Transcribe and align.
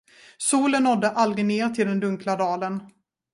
Solen 0.37 0.83
nådde 0.83 1.09
aldrig 1.09 1.45
ner 1.45 1.69
till 1.69 1.87
den 1.87 1.99
dunkla 1.99 2.35
dalen. 2.35 2.81